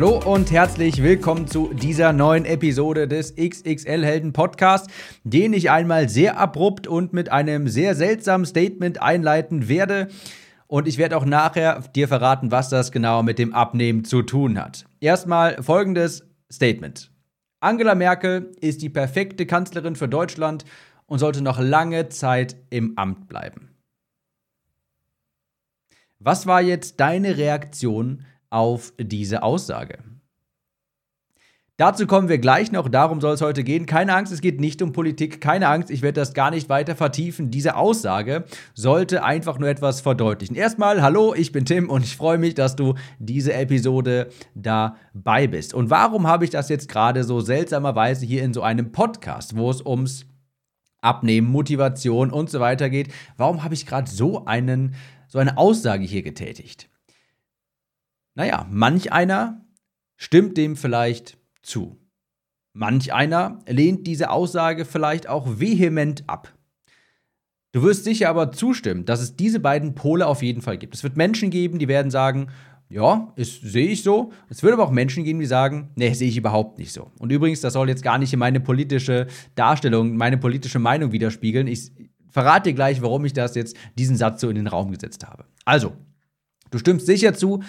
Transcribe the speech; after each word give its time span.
Hallo 0.00 0.18
und 0.24 0.50
herzlich 0.50 1.02
willkommen 1.02 1.46
zu 1.46 1.74
dieser 1.74 2.14
neuen 2.14 2.46
Episode 2.46 3.06
des 3.06 3.34
XXL 3.36 4.02
Helden 4.02 4.32
Podcast, 4.32 4.88
den 5.24 5.52
ich 5.52 5.70
einmal 5.70 6.08
sehr 6.08 6.38
abrupt 6.38 6.86
und 6.86 7.12
mit 7.12 7.30
einem 7.30 7.68
sehr 7.68 7.94
seltsamen 7.94 8.46
Statement 8.46 9.02
einleiten 9.02 9.68
werde. 9.68 10.08
Und 10.68 10.88
ich 10.88 10.96
werde 10.96 11.18
auch 11.18 11.26
nachher 11.26 11.82
dir 11.94 12.08
verraten, 12.08 12.50
was 12.50 12.70
das 12.70 12.92
genau 12.92 13.22
mit 13.22 13.38
dem 13.38 13.52
Abnehmen 13.52 14.06
zu 14.06 14.22
tun 14.22 14.58
hat. 14.58 14.86
Erstmal 15.00 15.62
folgendes 15.62 16.26
Statement. 16.50 17.12
Angela 17.60 17.94
Merkel 17.94 18.52
ist 18.58 18.80
die 18.80 18.88
perfekte 18.88 19.44
Kanzlerin 19.44 19.96
für 19.96 20.08
Deutschland 20.08 20.64
und 21.04 21.18
sollte 21.18 21.42
noch 21.42 21.60
lange 21.60 22.08
Zeit 22.08 22.56
im 22.70 22.96
Amt 22.96 23.28
bleiben. 23.28 23.68
Was 26.18 26.46
war 26.46 26.62
jetzt 26.62 27.00
deine 27.00 27.36
Reaktion 27.36 28.24
auf 28.50 28.92
diese 28.98 29.42
Aussage. 29.42 29.98
Dazu 31.80 32.06
kommen 32.06 32.28
wir 32.28 32.36
gleich 32.36 32.72
noch, 32.72 32.90
darum 32.90 33.22
soll 33.22 33.32
es 33.32 33.40
heute 33.40 33.64
gehen. 33.64 33.86
Keine 33.86 34.14
Angst, 34.14 34.34
es 34.34 34.42
geht 34.42 34.60
nicht 34.60 34.82
um 34.82 34.92
Politik, 34.92 35.40
keine 35.40 35.66
Angst, 35.66 35.90
ich 35.90 36.02
werde 36.02 36.20
das 36.20 36.34
gar 36.34 36.50
nicht 36.50 36.68
weiter 36.68 36.94
vertiefen. 36.94 37.50
Diese 37.50 37.74
Aussage 37.74 38.44
sollte 38.74 39.24
einfach 39.24 39.58
nur 39.58 39.70
etwas 39.70 40.02
verdeutlichen. 40.02 40.56
Erstmal, 40.56 41.00
hallo, 41.00 41.32
ich 41.34 41.52
bin 41.52 41.64
Tim 41.64 41.88
und 41.88 42.04
ich 42.04 42.18
freue 42.18 42.36
mich, 42.36 42.54
dass 42.54 42.76
du 42.76 42.96
diese 43.18 43.54
Episode 43.54 44.28
dabei 44.54 45.46
bist. 45.46 45.72
Und 45.72 45.88
warum 45.88 46.26
habe 46.26 46.44
ich 46.44 46.50
das 46.50 46.68
jetzt 46.68 46.86
gerade 46.86 47.24
so 47.24 47.40
seltsamerweise 47.40 48.26
hier 48.26 48.42
in 48.42 48.52
so 48.52 48.60
einem 48.60 48.92
Podcast, 48.92 49.56
wo 49.56 49.70
es 49.70 49.80
ums 49.80 50.26
Abnehmen, 51.00 51.48
Motivation 51.48 52.30
und 52.30 52.50
so 52.50 52.60
weiter 52.60 52.90
geht? 52.90 53.08
Warum 53.38 53.64
habe 53.64 53.72
ich 53.72 53.86
gerade 53.86 54.10
so 54.10 54.44
so 55.28 55.38
eine 55.38 55.56
Aussage 55.56 56.04
hier 56.04 56.22
getätigt? 56.22 56.90
Naja, 58.34 58.66
manch 58.70 59.12
einer 59.12 59.64
stimmt 60.16 60.56
dem 60.56 60.76
vielleicht 60.76 61.38
zu. 61.62 61.98
Manch 62.72 63.12
einer 63.12 63.58
lehnt 63.66 64.06
diese 64.06 64.30
Aussage 64.30 64.84
vielleicht 64.84 65.28
auch 65.28 65.58
vehement 65.58 66.28
ab. 66.28 66.54
Du 67.72 67.82
wirst 67.82 68.04
sicher 68.04 68.28
aber 68.28 68.52
zustimmen, 68.52 69.04
dass 69.04 69.20
es 69.20 69.36
diese 69.36 69.60
beiden 69.60 69.94
Pole 69.94 70.26
auf 70.26 70.42
jeden 70.42 70.62
Fall 70.62 70.78
gibt. 70.78 70.94
Es 70.94 71.02
wird 71.02 71.16
Menschen 71.16 71.50
geben, 71.50 71.78
die 71.78 71.88
werden 71.88 72.10
sagen, 72.10 72.48
ja, 72.88 73.32
sehe 73.36 73.88
ich 73.88 74.02
so. 74.02 74.32
Es 74.48 74.64
wird 74.64 74.72
aber 74.72 74.82
auch 74.82 74.90
Menschen 74.90 75.22
geben, 75.22 75.38
die 75.38 75.46
sagen, 75.46 75.90
nee, 75.94 76.12
sehe 76.12 76.28
ich 76.28 76.36
überhaupt 76.36 76.78
nicht 76.78 76.92
so. 76.92 77.12
Und 77.18 77.30
übrigens, 77.30 77.60
das 77.60 77.74
soll 77.74 77.88
jetzt 77.88 78.02
gar 78.02 78.18
nicht 78.18 78.32
in 78.32 78.40
meine 78.40 78.58
politische 78.58 79.28
Darstellung, 79.54 80.16
meine 80.16 80.38
politische 80.38 80.80
Meinung 80.80 81.12
widerspiegeln. 81.12 81.68
Ich 81.68 81.92
verrate 82.28 82.70
dir 82.70 82.74
gleich, 82.74 83.00
warum 83.00 83.24
ich 83.24 83.32
das 83.32 83.54
jetzt, 83.54 83.76
diesen 83.96 84.16
Satz 84.16 84.40
so 84.40 84.48
in 84.48 84.56
den 84.56 84.66
Raum 84.66 84.90
gesetzt 84.90 85.24
habe. 85.24 85.44
Also, 85.64 85.92
du 86.72 86.78
stimmst 86.78 87.06
sicher 87.06 87.34
zu, 87.34 87.62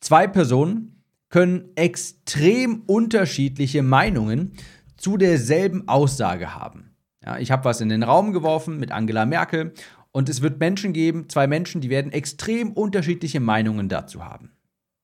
Zwei 0.00 0.26
Personen 0.26 1.02
können 1.28 1.70
extrem 1.74 2.82
unterschiedliche 2.86 3.82
Meinungen 3.82 4.52
zu 4.96 5.16
derselben 5.16 5.88
Aussage 5.88 6.54
haben. 6.54 6.96
Ja, 7.24 7.38
ich 7.38 7.50
habe 7.50 7.64
was 7.64 7.80
in 7.80 7.88
den 7.88 8.02
Raum 8.02 8.32
geworfen 8.32 8.78
mit 8.78 8.90
Angela 8.90 9.26
Merkel 9.26 9.72
und 10.12 10.28
es 10.28 10.40
wird 10.40 10.60
Menschen 10.60 10.92
geben, 10.92 11.28
zwei 11.28 11.46
Menschen, 11.46 11.80
die 11.80 11.90
werden 11.90 12.12
extrem 12.12 12.72
unterschiedliche 12.72 13.40
Meinungen 13.40 13.88
dazu 13.88 14.24
haben. 14.24 14.52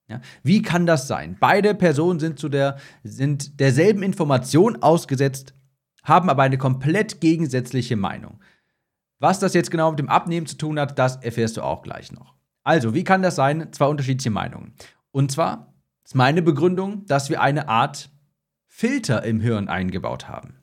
Ja, 0.08 0.20
wie 0.42 0.62
kann 0.62 0.86
das 0.86 1.08
sein? 1.08 1.36
Beide 1.40 1.74
Personen 1.74 2.20
sind, 2.20 2.38
zu 2.38 2.48
der, 2.48 2.76
sind 3.02 3.58
derselben 3.58 4.02
Information 4.02 4.82
ausgesetzt, 4.82 5.54
haben 6.02 6.28
aber 6.28 6.42
eine 6.42 6.58
komplett 6.58 7.20
gegensätzliche 7.20 7.96
Meinung. 7.96 8.40
Was 9.18 9.38
das 9.38 9.54
jetzt 9.54 9.70
genau 9.70 9.90
mit 9.90 9.98
dem 9.98 10.10
Abnehmen 10.10 10.46
zu 10.46 10.56
tun 10.56 10.78
hat, 10.78 10.98
das 10.98 11.16
erfährst 11.16 11.56
du 11.56 11.62
auch 11.62 11.82
gleich 11.82 12.12
noch. 12.12 12.34
Also, 12.64 12.94
wie 12.94 13.04
kann 13.04 13.22
das 13.22 13.36
sein? 13.36 13.72
Zwei 13.72 13.86
unterschiedliche 13.86 14.30
Meinungen. 14.30 14.72
Und 15.12 15.30
zwar 15.30 15.74
ist 16.04 16.14
meine 16.14 16.42
Begründung, 16.42 17.06
dass 17.06 17.30
wir 17.30 17.40
eine 17.40 17.68
Art 17.68 18.10
Filter 18.66 19.22
im 19.22 19.40
Hirn 19.40 19.68
eingebaut 19.68 20.28
haben. 20.28 20.56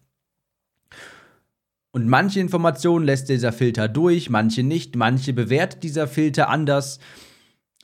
Und 1.91 2.07
manche 2.07 2.39
Informationen 2.39 3.05
lässt 3.05 3.29
dieser 3.29 3.51
Filter 3.51 3.87
durch, 3.87 4.29
manche 4.29 4.63
nicht, 4.63 4.95
manche 4.95 5.33
bewertet 5.33 5.83
dieser 5.83 6.07
Filter 6.07 6.49
anders. 6.49 6.99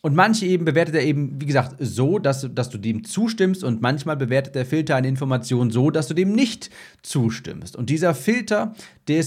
Und 0.02 0.16
manche 0.16 0.46
eben 0.46 0.66
bewertet 0.66 0.96
er 0.96 1.04
eben, 1.04 1.42
wie 1.42 1.46
gesagt, 1.46 1.76
so, 1.80 2.18
dass, 2.18 2.48
dass 2.54 2.70
du 2.70 2.78
dem 2.78 3.04
zustimmst 3.04 3.64
und 3.64 3.82
manchmal 3.82 4.16
bewertet 4.16 4.56
der 4.56 4.66
Filter 4.66 4.96
eine 4.96 5.08
Information 5.08 5.72
so, 5.72 5.92
dass 5.92 6.08
du 6.08 6.14
dem 6.14 6.32
nicht 6.32 6.70
zustimmst. 7.02 7.76
Und 7.76 7.90
dieser 7.90 8.16
Filter, 8.16 8.74
der, 9.08 9.26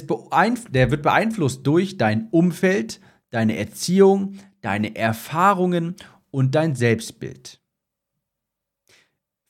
der 0.71 0.91
wird 0.91 1.03
beeinflusst 1.03 1.67
durch 1.67 1.99
dein 1.99 2.29
Umfeld, 2.31 3.01
deine 3.31 3.57
Erziehung, 3.57 4.35
deine 4.61 4.97
Erfahrungen 4.97 5.97
und 6.31 6.55
dein 6.55 6.75
Selbstbild. 6.75 7.61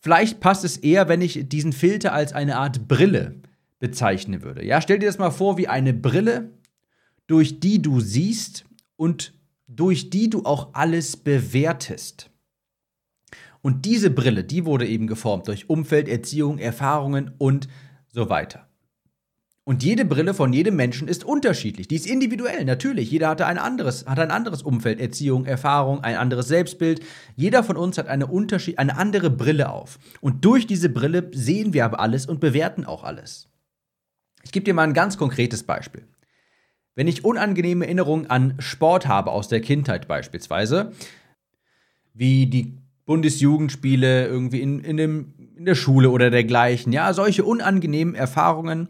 Vielleicht 0.00 0.40
passt 0.40 0.64
es 0.64 0.78
eher, 0.78 1.08
wenn 1.08 1.20
ich 1.20 1.48
diesen 1.48 1.72
Filter 1.72 2.12
als 2.12 2.32
eine 2.32 2.56
Art 2.56 2.88
Brille 2.88 3.40
bezeichnen 3.78 4.42
würde. 4.42 4.64
Ja, 4.64 4.80
stell 4.80 4.98
dir 4.98 5.06
das 5.06 5.18
mal 5.18 5.30
vor 5.30 5.58
wie 5.58 5.68
eine 5.68 5.92
Brille, 5.92 6.50
durch 7.26 7.60
die 7.60 7.82
du 7.82 8.00
siehst 8.00 8.64
und 8.96 9.34
durch 9.66 10.10
die 10.10 10.30
du 10.30 10.44
auch 10.44 10.74
alles 10.74 11.16
bewertest. 11.16 12.30
Und 13.62 13.84
diese 13.84 14.10
Brille, 14.10 14.42
die 14.42 14.64
wurde 14.64 14.86
eben 14.86 15.06
geformt 15.06 15.48
durch 15.48 15.68
Umfeld, 15.68 16.08
Erziehung, 16.08 16.58
Erfahrungen 16.58 17.32
und 17.36 17.68
so 18.08 18.30
weiter. 18.30 18.69
Und 19.70 19.84
jede 19.84 20.04
Brille 20.04 20.34
von 20.34 20.52
jedem 20.52 20.74
Menschen 20.74 21.06
ist 21.06 21.22
unterschiedlich. 21.22 21.86
Die 21.86 21.94
ist 21.94 22.08
individuell, 22.08 22.64
natürlich. 22.64 23.08
Jeder 23.08 23.28
hat 23.28 23.40
ein 23.40 23.56
anderes, 23.56 24.04
hat 24.04 24.18
ein 24.18 24.32
anderes 24.32 24.62
Umfeld, 24.62 24.98
Erziehung, 24.98 25.46
Erfahrung, 25.46 26.02
ein 26.02 26.16
anderes 26.16 26.48
Selbstbild. 26.48 27.04
Jeder 27.36 27.62
von 27.62 27.76
uns 27.76 27.96
hat 27.96 28.08
eine, 28.08 28.26
Unterschied, 28.26 28.80
eine 28.80 28.96
andere 28.96 29.30
Brille 29.30 29.70
auf. 29.70 30.00
Und 30.20 30.44
durch 30.44 30.66
diese 30.66 30.88
Brille 30.88 31.30
sehen 31.32 31.72
wir 31.72 31.84
aber 31.84 32.00
alles 32.00 32.26
und 32.26 32.40
bewerten 32.40 32.84
auch 32.84 33.04
alles. 33.04 33.48
Ich 34.42 34.50
gebe 34.50 34.64
dir 34.64 34.74
mal 34.74 34.82
ein 34.82 34.92
ganz 34.92 35.16
konkretes 35.16 35.62
Beispiel. 35.62 36.02
Wenn 36.96 37.06
ich 37.06 37.24
unangenehme 37.24 37.84
Erinnerungen 37.84 38.28
an 38.28 38.56
Sport 38.58 39.06
habe 39.06 39.30
aus 39.30 39.46
der 39.46 39.60
Kindheit 39.60 40.08
beispielsweise, 40.08 40.90
wie 42.12 42.48
die 42.48 42.76
Bundesjugendspiele 43.06 44.26
irgendwie 44.26 44.62
in, 44.62 44.80
in, 44.80 44.96
dem, 44.96 45.34
in 45.56 45.64
der 45.64 45.76
Schule 45.76 46.10
oder 46.10 46.30
dergleichen, 46.30 46.92
ja, 46.92 47.12
solche 47.12 47.44
unangenehmen 47.44 48.16
Erfahrungen, 48.16 48.88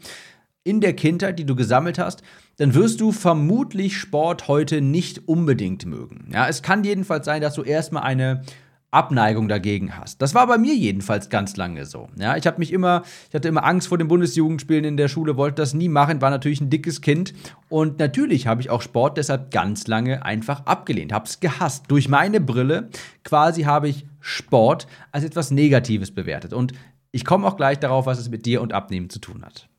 in 0.70 0.80
der 0.80 0.92
Kindheit, 0.94 1.40
die 1.40 1.44
du 1.44 1.56
gesammelt 1.56 1.98
hast, 1.98 2.22
dann 2.58 2.74
wirst 2.74 3.00
du 3.00 3.10
vermutlich 3.10 3.96
Sport 3.96 4.46
heute 4.46 4.80
nicht 4.80 5.26
unbedingt 5.26 5.84
mögen. 5.84 6.30
Ja, 6.32 6.46
es 6.46 6.62
kann 6.62 6.84
jedenfalls 6.84 7.24
sein, 7.26 7.42
dass 7.42 7.54
du 7.54 7.62
erstmal 7.62 8.04
eine 8.04 8.42
Abneigung 8.92 9.48
dagegen 9.48 9.96
hast. 9.96 10.22
Das 10.22 10.32
war 10.32 10.46
bei 10.46 10.58
mir 10.58 10.74
jedenfalls 10.74 11.28
ganz 11.28 11.56
lange 11.56 11.86
so. 11.86 12.08
Ja, 12.16 12.36
ich 12.36 12.46
habe 12.46 12.60
mich 12.60 12.72
immer, 12.72 13.02
ich 13.28 13.34
hatte 13.34 13.48
immer 13.48 13.64
Angst 13.64 13.88
vor 13.88 13.98
den 13.98 14.06
Bundesjugendspielen 14.06 14.84
in 14.84 14.96
der 14.96 15.08
Schule, 15.08 15.36
wollte 15.36 15.56
das 15.56 15.74
nie 15.74 15.88
machen, 15.88 16.20
war 16.20 16.30
natürlich 16.30 16.60
ein 16.60 16.70
dickes 16.70 17.00
Kind 17.00 17.34
und 17.68 17.98
natürlich 17.98 18.46
habe 18.46 18.60
ich 18.60 18.70
auch 18.70 18.82
Sport 18.82 19.18
deshalb 19.18 19.50
ganz 19.50 19.88
lange 19.88 20.24
einfach 20.24 20.66
abgelehnt, 20.66 21.12
habe 21.12 21.26
es 21.26 21.40
gehasst. 21.40 21.86
Durch 21.88 22.08
meine 22.08 22.40
Brille 22.40 22.90
quasi 23.24 23.62
habe 23.62 23.88
ich 23.88 24.06
Sport 24.20 24.86
als 25.10 25.24
etwas 25.24 25.50
Negatives 25.50 26.12
bewertet 26.12 26.52
und 26.52 26.74
ich 27.10 27.24
komme 27.24 27.46
auch 27.48 27.56
gleich 27.56 27.80
darauf, 27.80 28.06
was 28.06 28.20
es 28.20 28.28
mit 28.28 28.46
dir 28.46 28.60
und 28.60 28.72
Abnehmen 28.72 29.10
zu 29.10 29.18
tun 29.18 29.44
hat. 29.44 29.69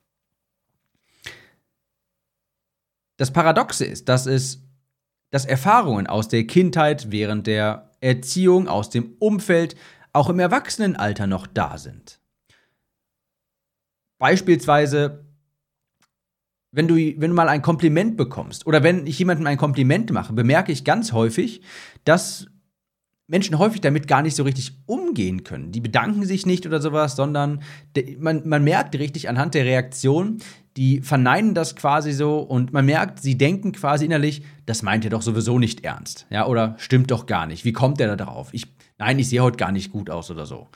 Das 3.21 3.29
Paradoxe 3.29 3.85
ist, 3.85 4.09
dass 4.09 4.25
es 4.25 4.63
dass 5.29 5.45
Erfahrungen 5.45 6.07
aus 6.07 6.27
der 6.27 6.47
Kindheit, 6.47 7.11
während 7.11 7.45
der 7.45 7.91
Erziehung, 7.99 8.67
aus 8.67 8.89
dem 8.89 9.13
Umfeld, 9.19 9.75
auch 10.11 10.27
im 10.27 10.39
Erwachsenenalter 10.39 11.27
noch 11.27 11.45
da 11.45 11.77
sind. 11.77 12.19
Beispielsweise, 14.17 15.23
wenn 16.71 16.87
du, 16.87 16.95
wenn 16.95 17.29
du 17.29 17.35
mal 17.35 17.47
ein 17.47 17.61
Kompliment 17.61 18.17
bekommst 18.17 18.65
oder 18.65 18.81
wenn 18.81 19.05
ich 19.05 19.19
jemandem 19.19 19.45
ein 19.45 19.57
Kompliment 19.57 20.11
mache, 20.11 20.33
bemerke 20.33 20.71
ich 20.71 20.83
ganz 20.83 21.11
häufig, 21.11 21.61
dass 22.03 22.47
Menschen 23.27 23.59
häufig 23.59 23.81
damit 23.81 24.07
gar 24.07 24.23
nicht 24.23 24.35
so 24.35 24.41
richtig 24.41 24.79
umgehen 24.87 25.43
können. 25.43 25.71
Die 25.71 25.79
bedanken 25.79 26.25
sich 26.25 26.47
nicht 26.47 26.65
oder 26.65 26.81
sowas, 26.81 27.15
sondern 27.15 27.61
man, 28.17 28.49
man 28.49 28.63
merkt 28.63 28.95
richtig 28.95 29.29
anhand 29.29 29.53
der 29.53 29.65
Reaktion, 29.65 30.39
die 30.77 31.01
verneinen 31.01 31.53
das 31.53 31.75
quasi 31.75 32.13
so 32.13 32.39
und 32.39 32.71
man 32.71 32.85
merkt, 32.85 33.21
sie 33.21 33.37
denken 33.37 33.71
quasi 33.71 34.05
innerlich, 34.05 34.43
das 34.65 34.83
meint 34.83 35.03
er 35.03 35.09
doch 35.09 35.21
sowieso 35.21 35.59
nicht 35.59 35.83
ernst. 35.83 36.25
Ja, 36.29 36.47
oder 36.47 36.75
stimmt 36.77 37.11
doch 37.11 37.25
gar 37.25 37.45
nicht. 37.45 37.65
Wie 37.65 37.73
kommt 37.73 37.99
der 37.99 38.15
da 38.15 38.23
drauf? 38.23 38.49
Ich, 38.53 38.67
nein, 38.97 39.19
ich 39.19 39.29
sehe 39.29 39.41
heute 39.41 39.57
gar 39.57 39.71
nicht 39.71 39.91
gut 39.91 40.09
aus 40.09 40.31
oder 40.31 40.45
so. 40.45 40.69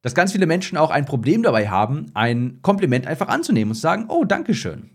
Dass 0.00 0.14
ganz 0.14 0.32
viele 0.32 0.46
Menschen 0.46 0.78
auch 0.78 0.90
ein 0.90 1.04
Problem 1.04 1.42
dabei 1.42 1.68
haben, 1.68 2.06
ein 2.14 2.60
Kompliment 2.62 3.06
einfach 3.06 3.28
anzunehmen 3.28 3.72
und 3.72 3.74
zu 3.74 3.82
sagen, 3.82 4.06
oh, 4.08 4.24
Dankeschön. 4.24 4.90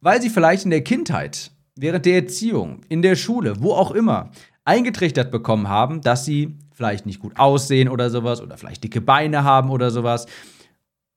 Weil 0.00 0.22
sie 0.22 0.30
vielleicht 0.30 0.64
in 0.64 0.70
der 0.70 0.84
Kindheit, 0.84 1.50
während 1.74 2.06
der 2.06 2.14
Erziehung, 2.14 2.82
in 2.88 3.02
der 3.02 3.16
Schule, 3.16 3.60
wo 3.60 3.72
auch 3.72 3.90
immer, 3.90 4.30
eingetrichtert 4.64 5.32
bekommen 5.32 5.68
haben, 5.68 6.02
dass 6.02 6.24
sie 6.24 6.58
vielleicht 6.72 7.06
nicht 7.06 7.18
gut 7.18 7.38
aussehen 7.38 7.88
oder 7.88 8.10
sowas 8.10 8.40
oder 8.40 8.56
vielleicht 8.56 8.84
dicke 8.84 9.00
Beine 9.00 9.42
haben 9.42 9.70
oder 9.70 9.90
sowas. 9.90 10.26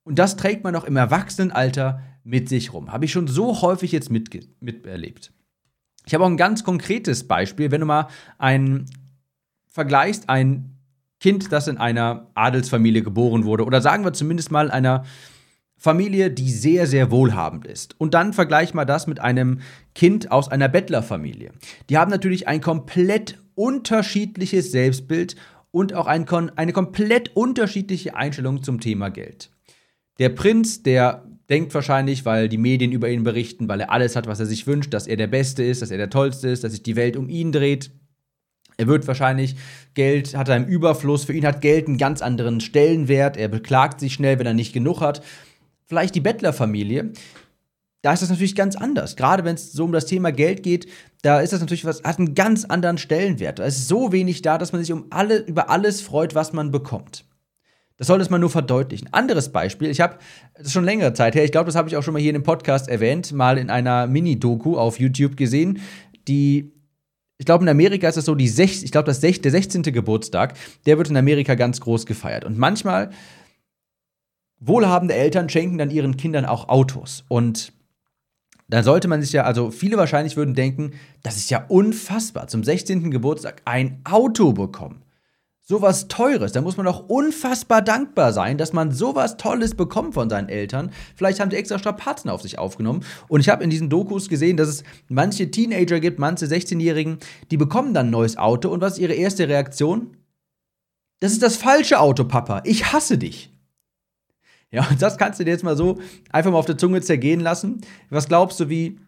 Und 0.02 0.18
das 0.18 0.36
trägt 0.36 0.64
man 0.64 0.74
auch 0.74 0.84
im 0.84 0.96
Erwachsenenalter 0.96 2.02
mit 2.24 2.48
sich 2.48 2.72
rum. 2.72 2.92
Habe 2.92 3.04
ich 3.04 3.12
schon 3.12 3.26
so 3.26 3.62
häufig 3.62 3.92
jetzt 3.92 4.10
miterlebt. 4.10 5.32
Ich 6.06 6.14
habe 6.14 6.24
auch 6.24 6.28
ein 6.28 6.36
ganz 6.36 6.64
konkretes 6.64 7.26
Beispiel, 7.26 7.70
wenn 7.70 7.80
du 7.80 7.86
mal 7.86 8.08
ein 8.38 8.86
vergleichst, 9.68 10.28
ein 10.28 10.76
Kind, 11.20 11.52
das 11.52 11.68
in 11.68 11.78
einer 11.78 12.30
Adelsfamilie 12.34 13.02
geboren 13.02 13.44
wurde, 13.44 13.64
oder 13.64 13.80
sagen 13.80 14.04
wir 14.04 14.12
zumindest 14.12 14.50
mal 14.50 14.70
einer 14.70 15.04
Familie, 15.76 16.30
die 16.30 16.50
sehr, 16.50 16.86
sehr 16.86 17.10
wohlhabend 17.10 17.66
ist. 17.66 17.98
Und 17.98 18.14
dann 18.14 18.32
vergleich 18.32 18.74
mal 18.74 18.84
das 18.84 19.06
mit 19.06 19.20
einem 19.20 19.60
Kind 19.94 20.30
aus 20.30 20.48
einer 20.48 20.68
Bettlerfamilie. 20.68 21.52
Die 21.90 21.98
haben 21.98 22.10
natürlich 22.10 22.46
ein 22.48 22.60
komplett 22.60 23.38
unterschiedliches 23.54 24.70
Selbstbild 24.70 25.36
und 25.70 25.94
auch 25.94 26.06
ein, 26.06 26.28
eine 26.56 26.72
komplett 26.72 27.34
unterschiedliche 27.34 28.14
Einstellung 28.14 28.62
zum 28.62 28.80
Thema 28.80 29.08
Geld. 29.08 29.50
Der 30.18 30.28
Prinz, 30.28 30.82
der 30.82 31.24
denkt 31.52 31.72
wahrscheinlich, 31.74 32.24
weil 32.24 32.48
die 32.48 32.58
Medien 32.58 32.90
über 32.90 33.08
ihn 33.08 33.22
berichten, 33.22 33.68
weil 33.68 33.80
er 33.80 33.92
alles 33.92 34.16
hat, 34.16 34.26
was 34.26 34.40
er 34.40 34.46
sich 34.46 34.66
wünscht, 34.66 34.92
dass 34.92 35.06
er 35.06 35.16
der 35.16 35.28
Beste 35.28 35.62
ist, 35.62 35.82
dass 35.82 35.92
er 35.92 35.98
der 35.98 36.10
Tollste 36.10 36.48
ist, 36.48 36.64
dass 36.64 36.72
sich 36.72 36.82
die 36.82 36.96
Welt 36.96 37.16
um 37.16 37.28
ihn 37.28 37.52
dreht. 37.52 37.92
Er 38.78 38.88
wird 38.88 39.06
wahrscheinlich 39.06 39.54
Geld, 39.94 40.34
hat 40.36 40.48
er 40.48 40.56
im 40.56 40.64
Überfluss. 40.64 41.24
Für 41.24 41.34
ihn 41.34 41.46
hat 41.46 41.60
Geld 41.60 41.86
einen 41.86 41.98
ganz 41.98 42.22
anderen 42.22 42.60
Stellenwert. 42.60 43.36
Er 43.36 43.48
beklagt 43.48 44.00
sich 44.00 44.14
schnell, 44.14 44.40
wenn 44.40 44.46
er 44.46 44.54
nicht 44.54 44.72
genug 44.72 45.00
hat 45.00 45.22
vielleicht 45.92 46.14
die 46.14 46.20
Bettlerfamilie, 46.20 47.12
da 48.00 48.14
ist 48.14 48.22
das 48.22 48.30
natürlich 48.30 48.54
ganz 48.54 48.76
anders. 48.76 49.14
Gerade 49.14 49.44
wenn 49.44 49.56
es 49.56 49.72
so 49.72 49.84
um 49.84 49.92
das 49.92 50.06
Thema 50.06 50.32
Geld 50.32 50.62
geht, 50.62 50.86
da 51.20 51.40
ist 51.40 51.52
das 51.52 51.60
natürlich 51.60 51.84
was, 51.84 52.02
hat 52.02 52.18
einen 52.18 52.34
ganz 52.34 52.64
anderen 52.64 52.96
Stellenwert. 52.96 53.58
Da 53.58 53.66
ist 53.66 53.88
so 53.88 54.10
wenig 54.10 54.40
da, 54.40 54.56
dass 54.56 54.72
man 54.72 54.80
sich 54.80 54.90
um 54.90 55.04
alle, 55.10 55.36
über 55.40 55.68
alles 55.68 56.00
freut, 56.00 56.34
was 56.34 56.54
man 56.54 56.70
bekommt. 56.70 57.26
Das 58.02 58.08
soll 58.08 58.18
das 58.18 58.30
mal 58.30 58.40
nur 58.40 58.50
verdeutlichen. 58.50 59.12
Anderes 59.12 59.52
Beispiel, 59.52 59.88
ich 59.88 60.00
habe, 60.00 60.16
das 60.54 60.66
ist 60.66 60.72
schon 60.72 60.82
längere 60.82 61.14
Zeit 61.14 61.36
her, 61.36 61.44
ich 61.44 61.52
glaube, 61.52 61.66
das 61.66 61.76
habe 61.76 61.88
ich 61.88 61.96
auch 61.96 62.02
schon 62.02 62.14
mal 62.14 62.18
hier 62.18 62.30
in 62.30 62.34
dem 62.34 62.42
Podcast 62.42 62.88
erwähnt, 62.88 63.30
mal 63.30 63.58
in 63.58 63.70
einer 63.70 64.08
Mini-Doku 64.08 64.76
auf 64.76 64.98
YouTube 64.98 65.36
gesehen, 65.36 65.80
die 66.26 66.72
ich 67.38 67.46
glaube, 67.46 67.62
in 67.62 67.68
Amerika 67.68 68.08
ist 68.08 68.16
das 68.16 68.24
so, 68.24 68.34
die 68.34 68.48
sech, 68.48 68.82
ich 68.82 68.90
glaube, 68.90 69.14
sech, 69.14 69.40
der 69.40 69.52
16. 69.52 69.84
Geburtstag, 69.84 70.54
der 70.84 70.98
wird 70.98 71.10
in 71.10 71.16
Amerika 71.16 71.54
ganz 71.54 71.80
groß 71.80 72.04
gefeiert. 72.04 72.44
Und 72.44 72.58
manchmal 72.58 73.10
wohlhabende 74.58 75.14
Eltern 75.14 75.48
schenken 75.48 75.78
dann 75.78 75.90
ihren 75.90 76.16
Kindern 76.16 76.44
auch 76.44 76.68
Autos. 76.68 77.24
Und 77.28 77.72
da 78.66 78.82
sollte 78.82 79.06
man 79.06 79.22
sich 79.22 79.30
ja, 79.30 79.44
also 79.44 79.70
viele 79.70 79.96
wahrscheinlich 79.96 80.36
würden 80.36 80.56
denken, 80.56 80.94
das 81.22 81.36
ist 81.36 81.50
ja 81.50 81.66
unfassbar, 81.68 82.48
zum 82.48 82.64
16. 82.64 83.12
Geburtstag 83.12 83.62
ein 83.64 84.00
Auto 84.02 84.52
bekommen. 84.52 85.04
Sowas 85.64 86.08
Teures, 86.08 86.50
da 86.50 86.60
muss 86.60 86.76
man 86.76 86.86
doch 86.86 87.08
unfassbar 87.08 87.82
dankbar 87.82 88.32
sein, 88.32 88.58
dass 88.58 88.72
man 88.72 88.90
sowas 88.90 89.36
Tolles 89.36 89.76
bekommt 89.76 90.14
von 90.14 90.28
seinen 90.28 90.48
Eltern. 90.48 90.90
Vielleicht 91.14 91.38
haben 91.38 91.50
die 91.50 91.56
extra 91.56 91.78
Strapazen 91.78 92.30
auf 92.30 92.42
sich 92.42 92.58
aufgenommen. 92.58 93.04
Und 93.28 93.40
ich 93.40 93.48
habe 93.48 93.62
in 93.62 93.70
diesen 93.70 93.88
Dokus 93.88 94.28
gesehen, 94.28 94.56
dass 94.56 94.68
es 94.68 94.82
manche 95.08 95.52
Teenager 95.52 96.00
gibt, 96.00 96.18
manche 96.18 96.46
16-Jährigen, 96.46 97.18
die 97.52 97.56
bekommen 97.56 97.94
dann 97.94 98.08
ein 98.08 98.10
neues 98.10 98.36
Auto. 98.36 98.70
Und 98.70 98.80
was 98.80 98.94
ist 98.94 98.98
ihre 98.98 99.14
erste 99.14 99.48
Reaktion? 99.48 100.16
Das 101.20 101.30
ist 101.30 101.44
das 101.44 101.56
falsche 101.56 102.00
Auto, 102.00 102.24
Papa. 102.24 102.62
Ich 102.64 102.92
hasse 102.92 103.16
dich. 103.16 103.52
Ja, 104.72 104.88
und 104.90 105.00
das 105.02 105.16
kannst 105.16 105.38
du 105.38 105.44
dir 105.44 105.52
jetzt 105.52 105.62
mal 105.62 105.76
so 105.76 106.00
einfach 106.32 106.50
mal 106.50 106.58
auf 106.58 106.66
der 106.66 106.78
Zunge 106.78 107.02
zergehen 107.02 107.38
lassen. 107.38 107.82
Was 108.10 108.26
glaubst 108.26 108.58
du, 108.58 108.68
wie, 108.68 108.98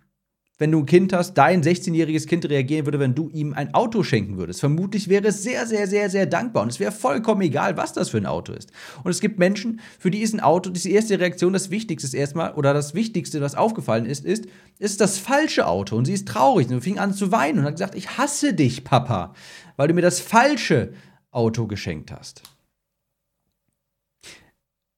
wenn 0.58 0.70
du 0.70 0.78
ein 0.80 0.86
Kind 0.86 1.12
hast, 1.12 1.34
dein 1.34 1.62
16-jähriges 1.64 2.28
Kind 2.28 2.48
reagieren 2.48 2.86
würde, 2.86 3.00
wenn 3.00 3.14
du 3.14 3.28
ihm 3.30 3.54
ein 3.54 3.74
Auto 3.74 4.04
schenken 4.04 4.36
würdest? 4.36 4.60
Vermutlich 4.60 5.08
wäre 5.08 5.26
es 5.28 5.42
sehr, 5.42 5.66
sehr, 5.66 5.88
sehr, 5.88 6.08
sehr 6.10 6.26
dankbar. 6.26 6.62
Und 6.62 6.70
es 6.70 6.78
wäre 6.78 6.92
vollkommen 6.92 7.42
egal, 7.42 7.76
was 7.76 7.92
das 7.92 8.10
für 8.10 8.18
ein 8.18 8.26
Auto 8.26 8.52
ist. 8.52 8.70
Und 9.02 9.10
es 9.10 9.20
gibt 9.20 9.40
Menschen, 9.40 9.80
für 9.98 10.12
die 10.12 10.20
ist 10.20 10.32
ein 10.32 10.40
Auto, 10.40 10.70
die 10.70 10.92
erste 10.92 11.18
Reaktion 11.18 11.52
das 11.52 11.70
Wichtigste 11.70 12.16
erstmal, 12.16 12.54
oder 12.54 12.72
das 12.72 12.94
Wichtigste, 12.94 13.40
was 13.40 13.56
aufgefallen 13.56 14.06
ist, 14.06 14.24
ist, 14.24 14.46
ist 14.78 15.00
das 15.00 15.18
falsche 15.18 15.66
Auto. 15.66 15.96
Und 15.96 16.04
sie 16.04 16.14
ist 16.14 16.28
traurig 16.28 16.68
und 16.70 16.82
fing 16.82 17.00
an 17.00 17.14
zu 17.14 17.32
weinen 17.32 17.58
und 17.58 17.64
hat 17.64 17.74
gesagt, 17.74 17.96
ich 17.96 18.16
hasse 18.16 18.54
dich, 18.54 18.84
Papa, 18.84 19.34
weil 19.76 19.88
du 19.88 19.94
mir 19.94 20.02
das 20.02 20.20
falsche 20.20 20.92
Auto 21.32 21.66
geschenkt 21.66 22.12
hast. 22.12 22.42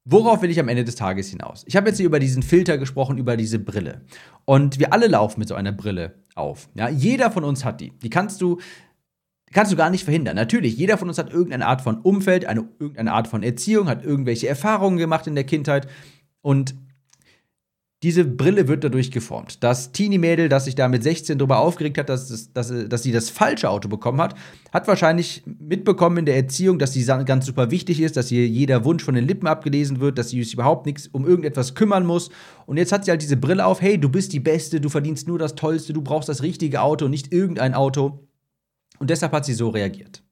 Worauf 0.09 0.41
will 0.41 0.51
ich 0.51 0.61
am 0.61 0.69
Ende 0.69 0.85
des 0.85 0.95
Tages 0.95 1.31
hinaus? 1.31 1.65
Ich 1.67 1.75
habe 1.75 1.89
jetzt 1.89 1.97
hier 1.97 2.07
über 2.07 2.21
diesen 2.21 2.45
Filter 2.45 2.79
gesprochen, 2.79 3.19
über 3.19 3.37
diese 3.37 3.59
Brille. 3.59 4.03
Und 4.45 4.79
wir 4.79 4.93
alle 4.93 5.09
laufen 5.09 5.41
mit 5.41 5.49
so 5.49 5.57
einer 5.57 5.73
Brille 5.73 6.23
auf. 6.37 6.69
Ja, 6.75 6.89
jeder 6.89 7.33
von 7.33 7.43
uns 7.43 7.65
hat 7.65 7.81
die. 7.81 7.91
Die 7.99 8.09
kannst 8.09 8.41
du, 8.41 8.61
kannst 9.53 9.73
du 9.73 9.77
gar 9.77 9.91
nicht 9.91 10.05
verhindern. 10.05 10.37
Natürlich, 10.37 10.77
jeder 10.77 10.97
von 10.97 11.09
uns 11.09 11.19
hat 11.19 11.33
irgendeine 11.33 11.67
Art 11.67 11.81
von 11.81 12.01
Umfeld, 12.01 12.47
eine, 12.47 12.69
irgendeine 12.79 13.15
Art 13.15 13.27
von 13.27 13.43
Erziehung, 13.43 13.89
hat 13.89 14.05
irgendwelche 14.05 14.47
Erfahrungen 14.47 14.97
gemacht 14.97 15.27
in 15.27 15.35
der 15.35 15.43
Kindheit. 15.43 15.89
Und 16.41 16.77
diese 18.03 18.27
Brille 18.27 18.69
wird 18.69 18.85
dadurch 18.85 19.11
geformt. 19.11 19.65
Das 19.65 19.91
Teenie-Mädel, 19.91 20.51
das 20.51 20.67
sich 20.67 20.75
da 20.75 20.87
mit 20.87 21.03
16 21.03 21.39
darüber 21.39 21.61
aufgeregt 21.61 21.97
hat, 21.97 22.11
dass, 22.11 22.53
dass, 22.53 22.73
dass 22.89 23.03
sie 23.03 23.11
das 23.11 23.31
falsche 23.31 23.71
Auto 23.71 23.89
bekommen 23.89 24.21
hat, 24.21 24.35
hat 24.71 24.87
wahrscheinlich 24.87 25.43
mitbekommen 25.47 26.19
in 26.19 26.27
der 26.27 26.37
Erziehung, 26.37 26.79
dass 26.79 26.93
sie 26.93 27.05
ganz 27.05 27.47
super 27.47 27.71
wichtig 27.71 28.01
ist, 28.01 28.19
dass 28.19 28.31
ihr 28.31 28.47
jeder 28.47 28.85
Wunsch 28.85 29.03
von 29.03 29.15
den 29.15 29.27
Lippen 29.27 29.47
abgelesen 29.47 30.01
wird, 30.01 30.19
dass 30.19 30.29
sie 30.29 30.43
sich 30.43 30.53
überhaupt 30.53 30.85
nichts 30.85 31.09
um 31.09 31.27
irgendetwas 31.27 31.75
kümmern 31.75 32.05
muss. 32.05 32.29
Und 32.67 32.77
jetzt 32.77 32.93
hat 32.93 33.07
sie 33.07 33.11
halt 33.11 33.23
diese 33.23 33.39
Brille 33.39 33.65
auf, 33.65 33.81
hey, 33.81 33.99
du 33.99 34.11
bist 34.11 34.35
die 34.35 34.41
Beste, 34.41 34.79
du 34.81 34.91
verdienst 34.91 35.27
nur 35.27 35.39
das 35.39 35.55
Tollste, 35.55 35.95
du 35.95 36.03
brauchst 36.03 36.29
das 36.29 36.43
richtige 36.43 36.83
Auto, 36.83 37.09
nicht 37.09 37.33
irgendein 37.33 37.73
Auto. 37.73 38.29
Und 38.99 39.09
deshalb 39.09 39.33
hat 39.33 39.47
sie 39.47 39.55
so 39.55 39.71
reagiert. 39.71 40.23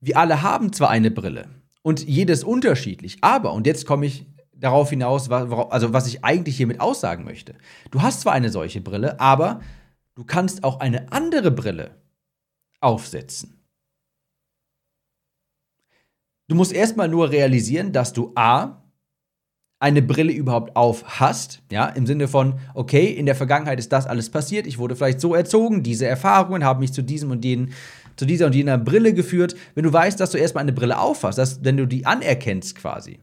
Wir 0.00 0.18
alle 0.18 0.42
haben 0.42 0.72
zwar 0.72 0.90
eine 0.90 1.10
Brille 1.10 1.48
und 1.82 2.06
jedes 2.06 2.44
unterschiedlich, 2.44 3.18
aber, 3.22 3.52
und 3.52 3.66
jetzt 3.66 3.86
komme 3.86 4.06
ich 4.06 4.26
darauf 4.56 4.90
hinaus, 4.90 5.30
also 5.30 5.92
was 5.92 6.06
ich 6.06 6.24
eigentlich 6.24 6.56
hiermit 6.56 6.80
aussagen 6.80 7.24
möchte. 7.24 7.54
Du 7.90 8.02
hast 8.02 8.20
zwar 8.20 8.32
eine 8.32 8.50
solche 8.50 8.80
Brille, 8.80 9.20
aber 9.20 9.60
du 10.14 10.24
kannst 10.24 10.64
auch 10.64 10.80
eine 10.80 11.12
andere 11.12 11.50
Brille 11.50 11.90
aufsetzen. 12.80 13.60
Du 16.48 16.54
musst 16.54 16.72
erstmal 16.72 17.08
nur 17.08 17.30
realisieren, 17.30 17.92
dass 17.92 18.12
du 18.12 18.32
A, 18.34 18.82
eine 19.80 20.02
Brille 20.02 20.32
überhaupt 20.32 20.76
auf 20.76 21.20
hast, 21.20 21.62
ja, 21.70 21.86
im 21.86 22.06
Sinne 22.06 22.28
von, 22.28 22.54
okay, 22.74 23.06
in 23.06 23.26
der 23.26 23.34
Vergangenheit 23.34 23.78
ist 23.78 23.92
das 23.92 24.06
alles 24.06 24.30
passiert, 24.30 24.66
ich 24.66 24.78
wurde 24.78 24.96
vielleicht 24.96 25.20
so 25.20 25.34
erzogen, 25.34 25.82
diese 25.82 26.06
Erfahrungen 26.06 26.64
haben 26.64 26.80
mich 26.80 26.92
zu 26.92 27.02
diesem 27.02 27.30
und 27.30 27.44
jenen, 27.44 27.74
zu 28.16 28.24
dieser 28.24 28.46
und 28.46 28.54
jener 28.54 28.78
Brille 28.78 29.12
geführt. 29.12 29.56
Wenn 29.74 29.84
du 29.84 29.92
weißt, 29.92 30.18
dass 30.18 30.30
du 30.30 30.38
erstmal 30.38 30.62
eine 30.62 30.72
Brille 30.72 30.98
aufhast, 30.98 31.36
dass, 31.36 31.64
wenn 31.64 31.76
du 31.76 31.86
die 31.86 32.06
anerkennst 32.06 32.76
quasi, 32.76 33.20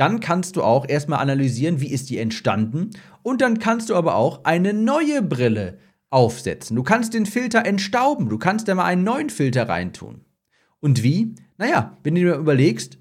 dann 0.00 0.20
kannst 0.20 0.56
du 0.56 0.62
auch 0.62 0.88
erstmal 0.88 1.18
analysieren, 1.18 1.82
wie 1.82 1.90
ist 1.90 2.08
die 2.08 2.16
entstanden 2.16 2.88
und 3.22 3.42
dann 3.42 3.58
kannst 3.58 3.90
du 3.90 3.94
aber 3.94 4.14
auch 4.14 4.44
eine 4.44 4.72
neue 4.72 5.20
Brille 5.20 5.78
aufsetzen. 6.08 6.74
Du 6.74 6.82
kannst 6.82 7.12
den 7.12 7.26
Filter 7.26 7.66
entstauben, 7.66 8.30
du 8.30 8.38
kannst 8.38 8.66
da 8.66 8.74
mal 8.74 8.86
einen 8.86 9.04
neuen 9.04 9.28
Filter 9.28 9.68
reintun. 9.68 10.24
Und 10.80 11.02
wie? 11.02 11.34
Naja, 11.58 11.98
wenn 12.02 12.14
du 12.14 12.22
dir 12.22 12.36
überlegst, 12.36 12.96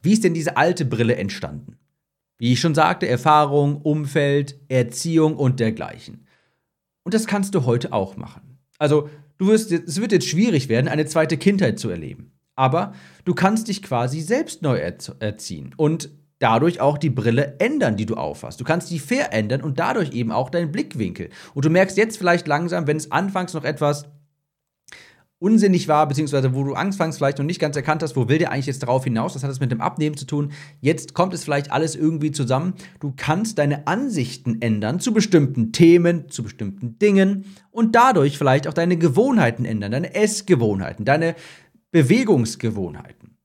wie 0.00 0.14
ist 0.14 0.24
denn 0.24 0.32
diese 0.32 0.56
alte 0.56 0.86
Brille 0.86 1.16
entstanden? 1.16 1.76
Wie 2.38 2.54
ich 2.54 2.60
schon 2.60 2.74
sagte, 2.74 3.06
Erfahrung, 3.06 3.82
Umfeld, 3.82 4.58
Erziehung 4.68 5.36
und 5.36 5.60
dergleichen. 5.60 6.26
Und 7.02 7.12
das 7.12 7.26
kannst 7.26 7.54
du 7.54 7.66
heute 7.66 7.92
auch 7.92 8.16
machen. 8.16 8.58
Also, 8.78 9.10
du 9.36 9.48
wirst, 9.48 9.70
es 9.70 10.00
wird 10.00 10.12
jetzt 10.12 10.28
schwierig 10.28 10.70
werden, 10.70 10.88
eine 10.88 11.04
zweite 11.04 11.36
Kindheit 11.36 11.78
zu 11.78 11.90
erleben. 11.90 12.33
Aber 12.56 12.94
du 13.24 13.34
kannst 13.34 13.68
dich 13.68 13.82
quasi 13.82 14.20
selbst 14.20 14.62
neu 14.62 14.78
erziehen 14.78 15.74
und 15.76 16.10
dadurch 16.38 16.80
auch 16.80 16.98
die 16.98 17.10
Brille 17.10 17.56
ändern, 17.58 17.96
die 17.96 18.06
du 18.06 18.14
aufhast. 18.14 18.60
Du 18.60 18.64
kannst 18.64 18.90
die 18.90 18.98
verändern 18.98 19.62
und 19.62 19.78
dadurch 19.78 20.12
eben 20.12 20.30
auch 20.30 20.50
deinen 20.50 20.72
Blickwinkel. 20.72 21.30
Und 21.54 21.64
du 21.64 21.70
merkst 21.70 21.96
jetzt 21.96 22.18
vielleicht 22.18 22.46
langsam, 22.46 22.86
wenn 22.86 22.96
es 22.96 23.10
anfangs 23.10 23.54
noch 23.54 23.64
etwas 23.64 24.04
unsinnig 25.38 25.88
war, 25.88 26.08
beziehungsweise 26.08 26.54
wo 26.54 26.64
du 26.64 26.72
anfangs 26.72 27.18
vielleicht 27.18 27.36
noch 27.36 27.44
nicht 27.44 27.60
ganz 27.60 27.76
erkannt 27.76 28.02
hast, 28.02 28.16
wo 28.16 28.28
will 28.28 28.38
der 28.38 28.50
eigentlich 28.50 28.66
jetzt 28.66 28.82
darauf 28.82 29.04
hinaus, 29.04 29.34
das 29.34 29.42
hat 29.42 29.50
es 29.50 29.60
mit 29.60 29.70
dem 29.70 29.82
Abnehmen 29.82 30.16
zu 30.16 30.24
tun. 30.24 30.52
Jetzt 30.80 31.12
kommt 31.12 31.34
es 31.34 31.44
vielleicht 31.44 31.70
alles 31.70 31.96
irgendwie 31.96 32.30
zusammen. 32.30 32.74
Du 33.00 33.12
kannst 33.14 33.58
deine 33.58 33.86
Ansichten 33.86 34.62
ändern 34.62 35.00
zu 35.00 35.12
bestimmten 35.12 35.70
Themen, 35.72 36.30
zu 36.30 36.44
bestimmten 36.44 36.98
Dingen 36.98 37.44
und 37.70 37.94
dadurch 37.94 38.38
vielleicht 38.38 38.66
auch 38.68 38.72
deine 38.72 38.96
Gewohnheiten 38.96 39.66
ändern, 39.66 39.92
deine 39.92 40.14
Essgewohnheiten, 40.14 41.04
deine 41.04 41.34
Bewegungsgewohnheiten. 41.94 43.38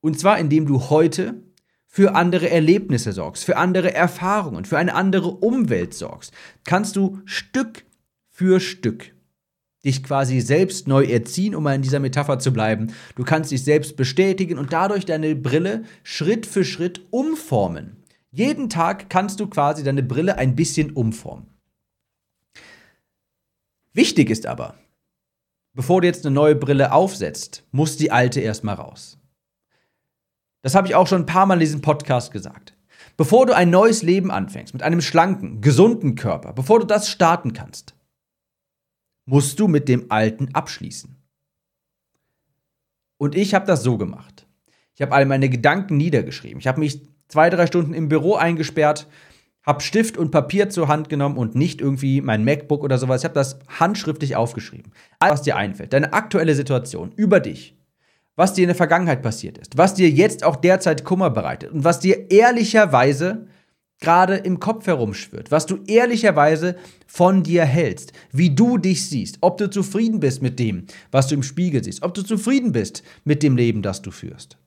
Und 0.00 0.16
zwar 0.16 0.38
indem 0.38 0.64
du 0.64 0.90
heute 0.90 1.42
für 1.88 2.14
andere 2.14 2.48
Erlebnisse 2.48 3.10
sorgst, 3.10 3.44
für 3.44 3.56
andere 3.56 3.92
Erfahrungen, 3.92 4.64
für 4.64 4.78
eine 4.78 4.94
andere 4.94 5.32
Umwelt 5.32 5.92
sorgst, 5.94 6.32
kannst 6.62 6.94
du 6.94 7.18
Stück 7.24 7.84
für 8.28 8.60
Stück 8.60 9.12
dich 9.84 10.04
quasi 10.04 10.40
selbst 10.40 10.86
neu 10.86 11.02
erziehen, 11.02 11.56
um 11.56 11.64
mal 11.64 11.74
in 11.74 11.82
dieser 11.82 11.98
Metapher 11.98 12.38
zu 12.38 12.52
bleiben. 12.52 12.94
Du 13.16 13.24
kannst 13.24 13.50
dich 13.50 13.64
selbst 13.64 13.96
bestätigen 13.96 14.56
und 14.56 14.72
dadurch 14.72 15.04
deine 15.04 15.34
Brille 15.34 15.82
Schritt 16.04 16.46
für 16.46 16.64
Schritt 16.64 17.00
umformen. 17.10 18.04
Jeden 18.30 18.68
Tag 18.68 19.10
kannst 19.10 19.40
du 19.40 19.48
quasi 19.48 19.82
deine 19.82 20.04
Brille 20.04 20.38
ein 20.38 20.54
bisschen 20.54 20.92
umformen. 20.92 21.48
Wichtig 23.92 24.30
ist 24.30 24.46
aber, 24.46 24.76
bevor 25.72 26.00
du 26.00 26.06
jetzt 26.06 26.26
eine 26.26 26.34
neue 26.34 26.54
Brille 26.54 26.92
aufsetzt, 26.92 27.64
muss 27.70 27.96
die 27.96 28.10
alte 28.10 28.40
erstmal 28.40 28.76
raus. 28.76 29.18
Das 30.62 30.74
habe 30.74 30.88
ich 30.88 30.94
auch 30.94 31.06
schon 31.06 31.22
ein 31.22 31.26
paar 31.26 31.46
Mal 31.46 31.54
in 31.54 31.60
diesem 31.60 31.82
Podcast 31.82 32.32
gesagt. 32.32 32.76
Bevor 33.16 33.46
du 33.46 33.54
ein 33.54 33.70
neues 33.70 34.02
Leben 34.02 34.30
anfängst, 34.30 34.72
mit 34.72 34.82
einem 34.82 35.00
schlanken, 35.00 35.60
gesunden 35.60 36.14
Körper, 36.14 36.52
bevor 36.52 36.80
du 36.80 36.86
das 36.86 37.10
starten 37.10 37.52
kannst, 37.52 37.94
musst 39.26 39.60
du 39.60 39.68
mit 39.68 39.88
dem 39.88 40.10
Alten 40.10 40.54
abschließen. 40.54 41.16
Und 43.16 43.34
ich 43.34 43.54
habe 43.54 43.66
das 43.66 43.82
so 43.82 43.98
gemacht. 43.98 44.46
Ich 44.94 45.02
habe 45.02 45.12
all 45.12 45.26
meine 45.26 45.48
Gedanken 45.48 45.96
niedergeschrieben. 45.96 46.58
Ich 46.58 46.66
habe 46.66 46.80
mich 46.80 47.00
zwei, 47.28 47.48
drei 47.50 47.66
Stunden 47.66 47.94
im 47.94 48.08
Büro 48.08 48.34
eingesperrt, 48.34 49.06
habe 49.70 49.80
Stift 49.82 50.18
und 50.18 50.32
Papier 50.32 50.68
zur 50.68 50.88
Hand 50.88 51.08
genommen 51.08 51.36
und 51.36 51.54
nicht 51.54 51.80
irgendwie 51.80 52.20
mein 52.20 52.44
MacBook 52.44 52.82
oder 52.82 52.98
sowas. 52.98 53.20
Ich 53.20 53.24
habe 53.24 53.34
das 53.34 53.58
handschriftlich 53.68 54.34
aufgeschrieben. 54.34 54.92
Alles, 55.20 55.32
was 55.32 55.42
dir 55.42 55.56
einfällt, 55.56 55.92
deine 55.92 56.12
aktuelle 56.12 56.54
Situation 56.56 57.12
über 57.14 57.38
dich, 57.38 57.76
was 58.34 58.52
dir 58.52 58.62
in 58.62 58.68
der 58.68 58.76
Vergangenheit 58.76 59.22
passiert 59.22 59.58
ist, 59.58 59.78
was 59.78 59.94
dir 59.94 60.10
jetzt 60.10 60.44
auch 60.44 60.56
derzeit 60.56 61.04
Kummer 61.04 61.30
bereitet 61.30 61.70
und 61.70 61.84
was 61.84 62.00
dir 62.00 62.30
ehrlicherweise 62.30 63.46
gerade 64.00 64.36
im 64.36 64.58
Kopf 64.58 64.86
herumschwirrt, 64.86 65.50
was 65.50 65.66
du 65.66 65.78
ehrlicherweise 65.86 66.76
von 67.06 67.42
dir 67.44 67.64
hältst, 67.64 68.12
wie 68.32 68.54
du 68.54 68.76
dich 68.76 69.08
siehst, 69.08 69.38
ob 69.40 69.58
du 69.58 69.70
zufrieden 69.70 70.18
bist 70.18 70.42
mit 70.42 70.58
dem, 70.58 70.86
was 71.12 71.28
du 71.28 71.36
im 71.36 71.42
Spiegel 71.44 71.84
siehst, 71.84 72.02
ob 72.02 72.14
du 72.14 72.22
zufrieden 72.22 72.72
bist 72.72 73.04
mit 73.24 73.42
dem 73.42 73.56
Leben, 73.56 73.82
das 73.82 74.02
du 74.02 74.10
führst. 74.10 74.58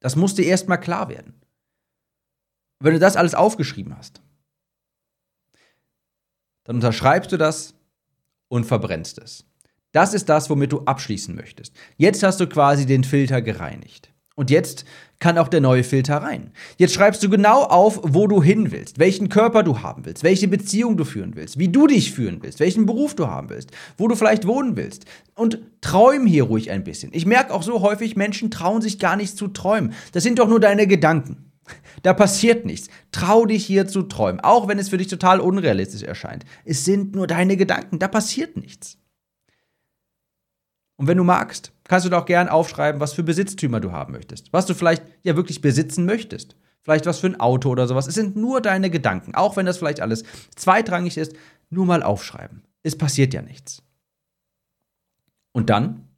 Das 0.00 0.14
muss 0.14 0.34
dir 0.34 0.44
erstmal 0.44 0.78
klar 0.78 1.08
werden. 1.08 1.41
Wenn 2.82 2.94
du 2.94 2.98
das 2.98 3.16
alles 3.16 3.34
aufgeschrieben 3.34 3.96
hast, 3.96 4.20
dann 6.64 6.76
unterschreibst 6.76 7.32
du 7.32 7.36
das 7.36 7.74
und 8.48 8.64
verbrennst 8.64 9.18
es. 9.18 9.44
Das 9.92 10.14
ist 10.14 10.28
das, 10.28 10.48
womit 10.48 10.72
du 10.72 10.80
abschließen 10.80 11.34
möchtest. 11.34 11.74
Jetzt 11.96 12.22
hast 12.22 12.40
du 12.40 12.46
quasi 12.46 12.86
den 12.86 13.04
Filter 13.04 13.42
gereinigt. 13.42 14.12
Und 14.34 14.50
jetzt 14.50 14.86
kann 15.18 15.36
auch 15.36 15.48
der 15.48 15.60
neue 15.60 15.84
Filter 15.84 16.16
rein. 16.16 16.52
Jetzt 16.78 16.94
schreibst 16.94 17.22
du 17.22 17.28
genau 17.28 17.64
auf, 17.64 18.00
wo 18.02 18.26
du 18.26 18.42
hin 18.42 18.72
willst, 18.72 18.98
welchen 18.98 19.28
Körper 19.28 19.62
du 19.62 19.82
haben 19.82 20.06
willst, 20.06 20.24
welche 20.24 20.48
Beziehung 20.48 20.96
du 20.96 21.04
führen 21.04 21.36
willst, 21.36 21.58
wie 21.58 21.68
du 21.68 21.86
dich 21.86 22.12
führen 22.12 22.42
willst, 22.42 22.58
welchen 22.58 22.86
Beruf 22.86 23.14
du 23.14 23.26
haben 23.26 23.50
willst, 23.50 23.70
wo 23.98 24.08
du 24.08 24.16
vielleicht 24.16 24.46
wohnen 24.46 24.74
willst. 24.76 25.04
Und 25.34 25.58
träum 25.82 26.26
hier 26.26 26.44
ruhig 26.44 26.70
ein 26.70 26.82
bisschen. 26.82 27.12
Ich 27.12 27.26
merke 27.26 27.52
auch 27.52 27.62
so 27.62 27.82
häufig, 27.82 28.16
Menschen 28.16 28.50
trauen 28.50 28.80
sich 28.80 28.98
gar 28.98 29.16
nicht 29.16 29.36
zu 29.36 29.48
träumen. 29.48 29.92
Das 30.12 30.22
sind 30.22 30.38
doch 30.38 30.48
nur 30.48 30.60
deine 30.60 30.86
Gedanken. 30.86 31.51
Da 32.02 32.12
passiert 32.14 32.66
nichts. 32.66 32.88
Trau 33.12 33.46
dich 33.46 33.64
hier 33.64 33.86
zu 33.86 34.02
träumen, 34.02 34.40
auch 34.40 34.68
wenn 34.68 34.78
es 34.78 34.88
für 34.88 34.98
dich 34.98 35.08
total 35.08 35.40
unrealistisch 35.40 36.02
erscheint. 36.02 36.44
Es 36.64 36.84
sind 36.84 37.14
nur 37.14 37.26
deine 37.26 37.56
Gedanken, 37.56 37.98
da 37.98 38.08
passiert 38.08 38.56
nichts. 38.56 38.98
Und 40.96 41.06
wenn 41.06 41.18
du 41.18 41.24
magst, 41.24 41.72
kannst 41.84 42.06
du 42.06 42.10
doch 42.10 42.26
gern 42.26 42.48
aufschreiben, 42.48 43.00
was 43.00 43.12
für 43.12 43.22
Besitztümer 43.22 43.80
du 43.80 43.92
haben 43.92 44.12
möchtest. 44.12 44.52
Was 44.52 44.66
du 44.66 44.74
vielleicht 44.74 45.02
ja 45.22 45.36
wirklich 45.36 45.60
besitzen 45.60 46.04
möchtest. 46.04 46.56
Vielleicht 46.82 47.06
was 47.06 47.20
für 47.20 47.28
ein 47.28 47.40
Auto 47.40 47.70
oder 47.70 47.86
sowas. 47.86 48.06
Es 48.06 48.14
sind 48.14 48.36
nur 48.36 48.60
deine 48.60 48.90
Gedanken. 48.90 49.34
Auch 49.34 49.56
wenn 49.56 49.66
das 49.66 49.78
vielleicht 49.78 50.00
alles 50.00 50.24
zweitrangig 50.56 51.16
ist, 51.16 51.34
nur 51.70 51.86
mal 51.86 52.02
aufschreiben. 52.02 52.64
Es 52.82 52.96
passiert 52.96 53.34
ja 53.34 53.42
nichts. 53.42 53.82
Und 55.52 55.70
dann 55.70 56.08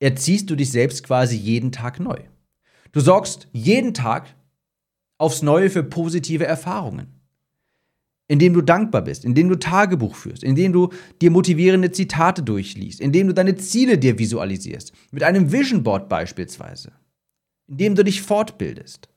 erziehst 0.00 0.50
du 0.50 0.56
dich 0.56 0.70
selbst 0.70 1.04
quasi 1.04 1.36
jeden 1.36 1.70
Tag 1.70 2.00
neu. 2.00 2.18
Du 2.92 3.00
sorgst 3.00 3.48
jeden 3.52 3.94
Tag 3.94 4.34
aufs 5.18 5.42
Neue 5.42 5.70
für 5.70 5.82
positive 5.82 6.44
Erfahrungen 6.44 7.22
indem 8.32 8.54
du 8.54 8.62
dankbar 8.62 9.02
bist, 9.02 9.26
indem 9.26 9.50
du 9.50 9.56
Tagebuch 9.56 10.14
führst, 10.14 10.42
indem 10.42 10.72
du 10.72 10.88
dir 11.20 11.30
motivierende 11.30 11.92
Zitate 11.92 12.42
durchliest, 12.42 12.98
indem 12.98 13.26
du 13.26 13.34
deine 13.34 13.56
Ziele 13.56 13.98
dir 13.98 14.18
visualisierst, 14.18 14.92
mit 15.10 15.22
einem 15.22 15.52
Vision 15.52 15.82
Board 15.82 16.08
beispielsweise, 16.08 16.92
indem 17.68 17.94
du 17.94 18.02
dich 18.02 18.22
fortbildest. 18.22 19.10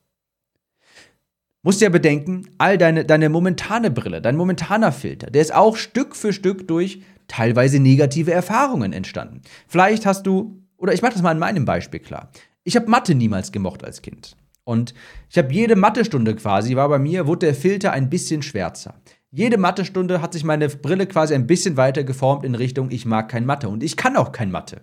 Musst 1.62 1.80
ja 1.80 1.88
bedenken, 1.88 2.50
all 2.58 2.76
deine, 2.76 3.06
deine 3.06 3.30
momentane 3.30 3.90
Brille, 3.90 4.20
dein 4.20 4.36
momentaner 4.36 4.92
Filter, 4.92 5.30
der 5.30 5.40
ist 5.40 5.54
auch 5.54 5.78
Stück 5.78 6.14
für 6.14 6.34
Stück 6.34 6.68
durch 6.68 7.00
teilweise 7.26 7.80
negative 7.80 8.32
Erfahrungen 8.32 8.92
entstanden. 8.92 9.40
Vielleicht 9.66 10.04
hast 10.04 10.26
du, 10.26 10.62
oder 10.76 10.92
ich 10.92 11.00
mache 11.00 11.14
das 11.14 11.22
mal 11.22 11.32
in 11.32 11.38
meinem 11.38 11.64
Beispiel 11.64 12.00
klar. 12.00 12.30
Ich 12.66 12.74
habe 12.74 12.90
Mathe 12.90 13.14
niemals 13.14 13.52
gemocht 13.52 13.84
als 13.84 14.02
Kind. 14.02 14.36
Und 14.64 14.92
ich 15.30 15.38
habe 15.38 15.52
jede 15.52 15.76
Mathestunde 15.76 16.34
quasi, 16.34 16.74
war 16.74 16.88
bei 16.88 16.98
mir, 16.98 17.28
wurde 17.28 17.46
der 17.46 17.54
Filter 17.54 17.92
ein 17.92 18.10
bisschen 18.10 18.42
schwärzer. 18.42 19.00
Jede 19.30 19.56
Mathestunde 19.56 20.20
hat 20.20 20.32
sich 20.32 20.42
meine 20.42 20.68
Brille 20.68 21.06
quasi 21.06 21.34
ein 21.34 21.46
bisschen 21.46 21.76
weiter 21.76 22.02
geformt 22.02 22.44
in 22.44 22.56
Richtung, 22.56 22.90
ich 22.90 23.06
mag 23.06 23.28
kein 23.28 23.46
Mathe 23.46 23.68
und 23.68 23.84
ich 23.84 23.96
kann 23.96 24.16
auch 24.16 24.32
kein 24.32 24.50
Mathe. 24.50 24.80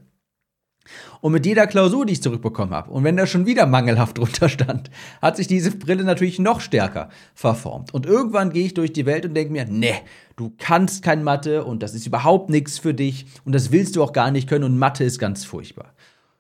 Und 1.20 1.34
mit 1.34 1.46
jeder 1.46 1.68
Klausur, 1.68 2.06
die 2.06 2.14
ich 2.14 2.24
zurückbekommen 2.24 2.74
habe, 2.74 2.90
und 2.90 3.04
wenn 3.04 3.18
da 3.18 3.28
schon 3.28 3.46
wieder 3.46 3.66
mangelhaft 3.66 4.18
drunter 4.18 4.48
stand, 4.48 4.90
hat 5.22 5.36
sich 5.36 5.48
diese 5.48 5.72
Brille 5.72 6.06
natürlich 6.06 6.40
noch 6.40 6.62
stärker 6.62 7.10
verformt. 7.34 7.94
Und 7.94 8.06
irgendwann 8.06 8.54
gehe 8.54 8.66
ich 8.66 8.74
durch 8.74 8.94
die 8.94 9.06
Welt 9.06 9.26
und 9.26 9.34
denke 9.34 9.52
mir, 9.52 9.66
ne, 9.66 9.96
du 10.38 10.54
kannst 10.58 11.04
kein 11.04 11.22
Mathe 11.22 11.66
und 11.66 11.84
das 11.84 11.96
ist 11.96 12.08
überhaupt 12.08 12.50
nichts 12.50 12.80
für 12.80 12.94
dich 12.94 13.26
und 13.44 13.54
das 13.54 13.74
willst 13.74 13.98
du 13.98 14.04
auch 14.04 14.14
gar 14.14 14.32
nicht 14.32 14.48
können 14.48 14.64
und 14.64 14.78
Mathe 14.78 15.04
ist 15.04 15.20
ganz 15.20 15.44
furchtbar. 15.44 15.94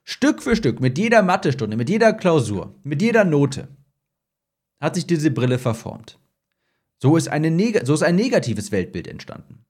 Stück 0.03 0.43
für 0.43 0.55
Stück, 0.55 0.81
mit 0.81 0.97
jeder 0.97 1.21
Mathestunde, 1.21 1.77
mit 1.77 1.89
jeder 1.89 2.13
Klausur, 2.13 2.75
mit 2.83 3.01
jeder 3.01 3.23
Note, 3.23 3.69
hat 4.81 4.95
sich 4.95 5.07
diese 5.07 5.31
Brille 5.31 5.59
verformt. 5.59 6.19
So 7.01 7.15
ist, 7.17 7.29
so 7.83 7.93
ist 7.93 8.03
ein 8.03 8.15
negatives 8.15 8.71
Weltbild 8.71 9.07
entstanden. 9.07 9.65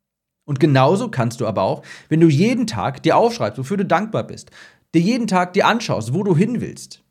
Und 0.45 0.59
genauso 0.59 1.09
kannst 1.09 1.39
du 1.39 1.47
aber 1.47 1.61
auch, 1.61 1.83
wenn 2.09 2.19
du 2.19 2.27
jeden 2.27 2.67
Tag 2.67 3.03
dir 3.03 3.15
aufschreibst, 3.15 3.59
wofür 3.59 3.77
du 3.77 3.85
dankbar 3.85 4.23
bist, 4.25 4.51
dir 4.93 5.01
jeden 5.01 5.27
Tag 5.27 5.53
dir 5.53 5.67
anschaust, 5.67 6.13
wo 6.13 6.23
du 6.23 6.35
hin 6.35 6.61
willst, 6.61 7.03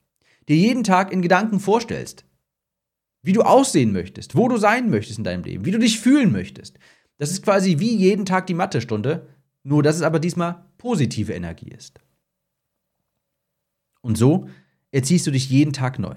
dir 0.49 0.57
jeden 0.57 0.85
Tag 0.85 1.13
in 1.13 1.23
Gedanken 1.23 1.61
vorstellst, 1.61 2.25
wie 3.23 3.33
du 3.33 3.43
aussehen 3.43 3.93
möchtest, 3.93 4.37
wo 4.37 4.49
du 4.49 4.57
sein 4.59 4.91
möchtest 4.91 5.19
in 5.19 5.25
deinem 5.25 5.45
Leben, 5.45 5.65
wie 5.65 5.71
du 5.71 5.79
dich 5.79 6.01
fühlen 6.01 6.33
möchtest. 6.33 6.79
Das 7.19 7.31
ist 7.31 7.43
quasi 7.43 7.79
wie 7.79 7.95
jeden 7.95 8.27
Tag 8.27 8.49
die 8.49 8.55
Mathestunde, 8.55 9.29
nur 9.63 9.83
dass 9.83 9.97
es 9.97 10.03
aber 10.03 10.19
diesmal 10.19 10.67
positive 10.77 11.33
Energie 11.33 11.71
ist. 11.71 12.01
Und 14.03 14.19
so 14.19 14.49
erziehst 14.91 15.27
du 15.27 15.31
dich 15.31 15.49
jeden 15.49 15.73
Tag 15.73 15.99
neu. 15.99 16.15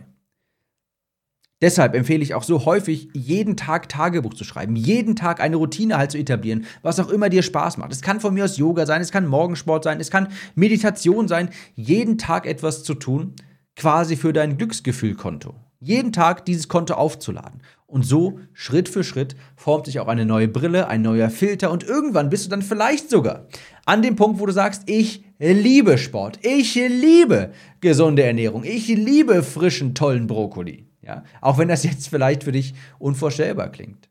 Deshalb 1.62 1.96
empfehle 1.96 2.22
ich 2.22 2.34
auch 2.34 2.44
so 2.44 2.66
häufig, 2.66 3.08
jeden 3.14 3.56
Tag 3.56 3.88
Tagebuch 3.88 4.34
zu 4.34 4.44
schreiben, 4.44 4.76
jeden 4.76 5.16
Tag 5.16 5.40
eine 5.40 5.56
Routine 5.56 5.98
halt 5.98 6.12
zu 6.12 6.18
etablieren, 6.18 6.66
was 6.82 7.00
auch 7.00 7.10
immer 7.10 7.30
dir 7.30 7.44
Spaß 7.44 7.78
macht. 7.78 7.94
Es 7.94 8.02
kann 8.02 8.20
von 8.20 8.34
mir 8.34 8.44
aus 8.44 8.58
Yoga 8.58 8.86
sein, 8.86 9.02
es 9.02 9.12
kann 9.12 9.26
Morgensport 9.26 9.86
sein, 9.86 10.02
es 10.02 10.12
kann 10.12 10.28
Meditation 10.56 11.30
sein, 11.30 11.50
jeden 11.76 12.18
Tag 12.18 12.46
etwas 12.46 12.84
zu 12.84 12.94
tun, 12.94 13.36
quasi 13.78 14.18
für 14.18 14.34
dein 14.34 14.58
Glücksgefühlkonto. 14.58 15.56
Jeden 15.80 16.12
Tag 16.12 16.46
dieses 16.46 16.68
Konto 16.68 16.96
aufzuladen. 16.96 17.62
Und 17.88 18.04
so, 18.04 18.40
Schritt 18.54 18.90
für 18.90 19.04
Schritt, 19.04 19.36
formt 19.56 19.86
sich 19.86 20.00
auch 20.00 20.08
eine 20.08 20.26
neue 20.26 20.48
Brille, 20.48 20.88
ein 20.88 21.04
neuer 21.04 21.30
Filter 21.30 21.72
und 21.72 21.84
irgendwann 21.84 22.30
bist 22.30 22.46
du 22.46 22.50
dann 22.50 22.64
vielleicht 22.64 23.10
sogar 23.10 23.48
an 23.86 24.02
dem 24.02 24.16
Punkt, 24.16 24.40
wo 24.40 24.46
du 24.46 24.52
sagst, 24.52 24.84
ich 24.88 25.24
liebe 25.38 25.98
Sport, 25.98 26.40
ich 26.42 26.76
liebe 26.76 27.52
gesunde 27.82 28.24
Ernährung, 28.24 28.64
ich 28.64 28.88
liebe 28.88 29.44
frischen, 29.44 29.94
tollen 29.94 30.26
Brokkoli. 30.28 30.88
Ja? 31.02 31.24
Auch 31.42 31.58
wenn 31.58 31.68
das 31.68 31.84
jetzt 31.84 32.08
vielleicht 32.08 32.44
für 32.44 32.52
dich 32.52 32.74
unvorstellbar 32.98 33.70
klingt. 33.70 34.10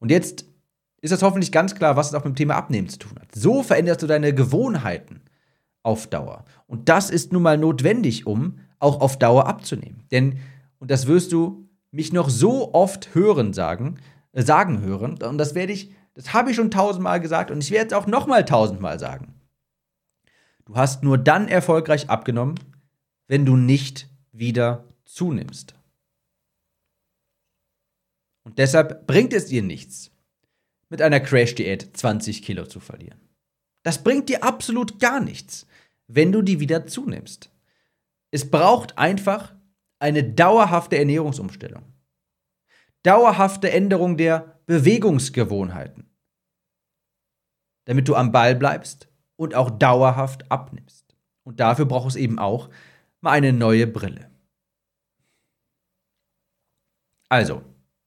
Und 0.00 0.10
jetzt 0.10 0.44
ist 1.00 1.12
das 1.12 1.22
hoffentlich 1.22 1.52
ganz 1.52 1.74
klar, 1.74 1.96
was 1.96 2.08
es 2.08 2.14
auch 2.14 2.24
mit 2.24 2.34
dem 2.34 2.36
Thema 2.36 2.56
Abnehmen 2.56 2.88
zu 2.88 2.98
tun 2.98 3.12
hat. 3.20 3.28
So 3.34 3.62
veränderst 3.62 4.02
du 4.02 4.06
deine 4.06 4.34
Gewohnheiten 4.34 5.20
auf 5.82 6.08
Dauer. 6.08 6.44
Und 6.66 6.88
das 6.88 7.10
ist 7.10 7.32
nun 7.32 7.42
mal 7.42 7.56
notwendig, 7.56 8.26
um 8.26 8.58
auch 8.80 9.00
auf 9.00 9.18
Dauer 9.18 9.46
abzunehmen. 9.46 10.02
Denn, 10.10 10.40
und 10.80 10.90
das 10.90 11.06
wirst 11.06 11.32
du 11.32 11.65
mich 11.96 12.12
noch 12.12 12.30
so 12.30 12.72
oft 12.74 13.14
hören 13.14 13.52
sagen, 13.52 13.98
äh, 14.32 14.42
sagen 14.42 14.80
hören, 14.82 15.20
und 15.22 15.38
das 15.38 15.54
werde 15.54 15.72
ich, 15.72 15.92
das 16.14 16.32
habe 16.32 16.50
ich 16.50 16.56
schon 16.56 16.70
tausendmal 16.70 17.20
gesagt 17.20 17.50
und 17.50 17.62
ich 17.62 17.70
werde 17.70 17.88
es 17.88 17.92
auch 17.92 18.06
nochmal 18.06 18.44
tausendmal 18.44 18.98
sagen. 18.98 19.34
Du 20.64 20.76
hast 20.76 21.02
nur 21.02 21.18
dann 21.18 21.48
erfolgreich 21.48 22.08
abgenommen, 22.10 22.56
wenn 23.28 23.44
du 23.44 23.56
nicht 23.56 24.08
wieder 24.32 24.84
zunimmst. 25.04 25.74
Und 28.44 28.58
deshalb 28.58 29.06
bringt 29.06 29.32
es 29.32 29.46
dir 29.46 29.62
nichts, 29.62 30.12
mit 30.88 31.02
einer 31.02 31.18
Crash-Diät 31.18 31.96
20 31.96 32.42
Kilo 32.42 32.66
zu 32.66 32.78
verlieren. 32.78 33.20
Das 33.82 34.02
bringt 34.04 34.28
dir 34.28 34.44
absolut 34.44 35.00
gar 35.00 35.20
nichts, 35.20 35.66
wenn 36.06 36.30
du 36.30 36.42
die 36.42 36.60
wieder 36.60 36.86
zunimmst. 36.86 37.50
Es 38.30 38.50
braucht 38.50 38.98
einfach 38.98 39.55
eine 39.98 40.24
dauerhafte 40.24 40.98
Ernährungsumstellung. 40.98 41.84
Dauerhafte 43.02 43.70
Änderung 43.70 44.16
der 44.16 44.60
Bewegungsgewohnheiten. 44.66 46.10
Damit 47.84 48.08
du 48.08 48.16
am 48.16 48.32
Ball 48.32 48.56
bleibst 48.56 49.08
und 49.36 49.54
auch 49.54 49.70
dauerhaft 49.70 50.50
abnimmst. 50.50 51.14
Und 51.44 51.60
dafür 51.60 51.86
braucht 51.86 52.08
es 52.08 52.16
eben 52.16 52.38
auch 52.38 52.68
mal 53.20 53.32
eine 53.32 53.52
neue 53.52 53.86
Brille. 53.86 54.30
Also, 57.28 57.62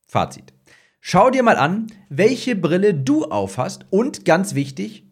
Fazit. 0.07 0.53
Schau 1.01 1.29
dir 1.29 1.43
mal 1.43 1.55
an, 1.55 1.87
welche 2.09 2.55
Brille 2.55 2.93
du 2.93 3.25
aufhast 3.25 3.85
und 3.89 4.25
ganz 4.25 4.53
wichtig, 4.55 5.05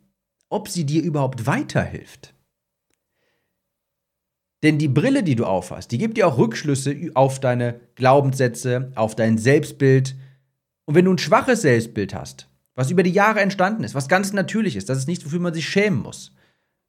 ob 0.49 0.67
sie 0.67 0.85
dir 0.85 1.01
überhaupt 1.01 1.45
weiterhilft. 1.45 2.33
Denn 4.63 4.79
die 4.79 4.87
Brille, 4.87 5.23
die 5.23 5.35
du 5.35 5.45
aufhast, 5.45 5.91
die 5.91 5.97
gibt 5.97 6.17
dir 6.17 6.27
auch 6.27 6.37
Rückschlüsse 6.37 6.95
auf 7.13 7.39
deine 7.39 7.79
Glaubenssätze, 7.95 8.91
auf 8.95 9.15
dein 9.15 9.37
Selbstbild. 9.37 10.15
Und 10.85 10.95
wenn 10.95 11.05
du 11.05 11.13
ein 11.13 11.19
schwaches 11.19 11.61
Selbstbild 11.61 12.15
hast, 12.15 12.49
was 12.73 12.89
über 12.89 13.03
die 13.03 13.11
Jahre 13.11 13.41
entstanden 13.41 13.83
ist, 13.83 13.95
was 13.95 14.07
ganz 14.07 14.33
natürlich 14.33 14.75
ist, 14.75 14.89
das 14.89 14.97
ist 14.97 15.07
nichts, 15.07 15.25
wofür 15.25 15.39
man 15.39 15.53
sich 15.53 15.67
schämen 15.67 16.01
muss. 16.01 16.31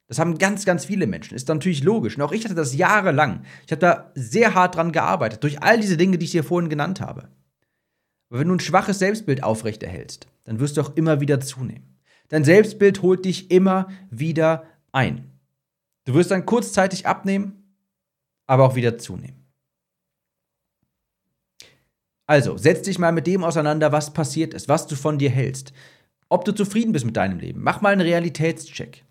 Das 0.07 0.17
haben 0.17 0.39
ganz, 0.39 0.65
ganz 0.65 0.85
viele 0.85 1.05
Menschen. 1.05 1.35
Ist 1.35 1.47
natürlich 1.47 1.83
logisch. 1.83 2.17
Und 2.17 2.23
auch 2.23 2.31
ich 2.31 2.43
hatte 2.43 2.55
das 2.55 2.75
jahrelang. 2.75 3.43
Ich 3.67 3.71
habe 3.71 3.79
da 3.79 4.11
sehr 4.15 4.55
hart 4.55 4.75
dran 4.75 4.91
gearbeitet, 4.91 5.43
durch 5.43 5.61
all 5.61 5.79
diese 5.79 5.97
Dinge, 5.97 6.17
die 6.17 6.25
ich 6.25 6.31
dir 6.31 6.43
vorhin 6.43 6.69
genannt 6.69 6.99
habe. 6.99 7.29
Aber 8.29 8.39
wenn 8.39 8.47
du 8.47 8.55
ein 8.55 8.59
schwaches 8.59 8.97
Selbstbild 8.97 9.43
aufrechterhältst, 9.43 10.27
dann 10.45 10.59
wirst 10.59 10.77
du 10.77 10.81
auch 10.81 10.95
immer 10.95 11.21
wieder 11.21 11.39
zunehmen. 11.39 11.99
Dein 12.29 12.43
Selbstbild 12.43 13.03
holt 13.03 13.25
dich 13.25 13.51
immer 13.51 13.87
wieder 14.09 14.63
ein. 14.91 15.29
Du 16.05 16.15
wirst 16.15 16.31
dann 16.31 16.45
kurzzeitig 16.45 17.05
abnehmen, 17.05 17.58
aber 18.49 18.65
auch 18.65 18.73
wieder 18.73 18.97
zunehmen. 18.97 19.45
Also, 22.25 22.57
setz 22.57 22.81
dich 22.81 22.97
mal 22.97 23.11
mit 23.11 23.27
dem 23.27 23.43
auseinander, 23.43 23.91
was 23.91 24.11
passiert 24.11 24.55
ist, 24.55 24.67
was 24.67 24.87
du 24.87 24.95
von 24.95 25.19
dir 25.19 25.29
hältst, 25.29 25.71
ob 26.29 26.45
du 26.45 26.51
zufrieden 26.53 26.91
bist 26.91 27.05
mit 27.05 27.15
deinem 27.15 27.37
Leben. 27.37 27.61
Mach 27.61 27.81
mal 27.81 27.93
einen 27.93 28.01
Realitätscheck. 28.01 29.05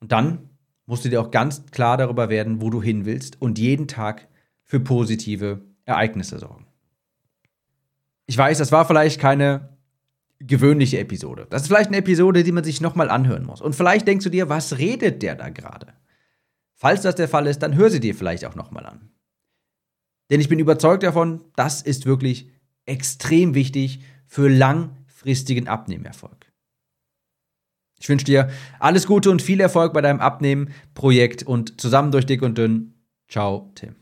Und 0.00 0.12
dann 0.12 0.48
musst 0.86 1.04
du 1.04 1.10
dir 1.10 1.20
auch 1.20 1.30
ganz 1.30 1.66
klar 1.66 1.98
darüber 1.98 2.30
werden, 2.30 2.62
wo 2.62 2.70
du 2.70 2.82
hin 2.82 3.04
willst 3.04 3.40
und 3.40 3.58
jeden 3.58 3.86
Tag 3.86 4.26
für 4.64 4.80
positive 4.80 5.60
Ereignisse 5.84 6.38
sorgen. 6.38 6.66
Ich 8.24 8.38
weiß, 8.38 8.56
das 8.56 8.72
war 8.72 8.86
vielleicht 8.86 9.20
keine 9.20 9.76
gewöhnliche 10.38 10.98
Episode. 11.00 11.46
Das 11.50 11.62
ist 11.62 11.68
vielleicht 11.68 11.88
eine 11.88 11.98
Episode, 11.98 12.44
die 12.44 12.52
man 12.52 12.64
sich 12.64 12.80
nochmal 12.80 13.10
anhören 13.10 13.44
muss. 13.44 13.60
Und 13.60 13.74
vielleicht 13.74 14.08
denkst 14.08 14.24
du 14.24 14.30
dir, 14.30 14.48
was 14.48 14.78
redet 14.78 15.22
der 15.22 15.34
da 15.34 15.50
gerade? 15.50 15.92
Falls 16.78 17.02
das 17.02 17.14
der 17.14 17.28
Fall 17.28 17.46
ist, 17.46 17.60
dann 17.60 17.74
hör 17.74 17.90
sie 17.90 18.00
dir 18.00 18.14
vielleicht 18.14 18.44
auch 18.44 18.54
nochmal 18.54 18.86
an. 18.86 19.10
Denn 20.30 20.40
ich 20.40 20.48
bin 20.48 20.58
überzeugt 20.58 21.02
davon, 21.02 21.44
das 21.56 21.80
ist 21.82 22.04
wirklich 22.04 22.50
extrem 22.84 23.54
wichtig 23.54 24.00
für 24.26 24.48
langfristigen 24.48 25.68
Abnehmerfolg. 25.68 26.52
Ich 27.98 28.08
wünsche 28.08 28.26
dir 28.26 28.50
alles 28.78 29.06
Gute 29.06 29.30
und 29.30 29.40
viel 29.40 29.60
Erfolg 29.60 29.94
bei 29.94 30.02
deinem 30.02 30.20
Abnehmen-Projekt 30.20 31.44
und 31.44 31.80
zusammen 31.80 32.12
durch 32.12 32.26
dick 32.26 32.42
und 32.42 32.58
dünn. 32.58 32.94
Ciao, 33.28 33.72
Tim. 33.74 33.96